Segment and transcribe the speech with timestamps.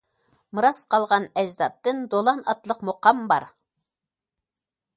[0.59, 3.49] مىراس قالغان ئەجدادتىن،« دولان» ئاتلىق مۇقام بار.